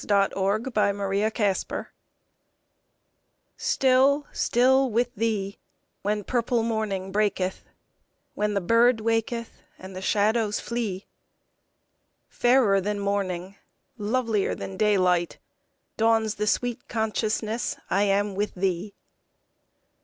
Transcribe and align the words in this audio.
Y 0.03 0.03
Z 0.07 0.35
Still, 0.49 0.57
Still 0.63 1.05
with 1.13 1.35
Thee 1.35 1.87
STILL, 3.55 4.25
still 4.33 4.89
with 4.89 5.13
Thee, 5.13 5.59
when 6.01 6.23
purple 6.23 6.63
morning 6.63 7.11
breaketh, 7.11 7.63
When 8.33 8.55
the 8.55 8.61
bird 8.61 8.99
waketh 8.99 9.61
and 9.77 9.95
the 9.95 10.01
shadows 10.01 10.59
flee; 10.59 11.05
Fairer 12.27 12.81
than 12.81 12.99
morning, 12.99 13.57
lovilier 13.95 14.55
than 14.55 14.75
daylight, 14.75 15.37
Dawns 15.97 16.33
the 16.33 16.47
sweet 16.47 16.87
consciousness 16.87 17.77
I 17.91 18.01
am 18.01 18.33
with 18.33 18.55
Thee. 18.55 18.95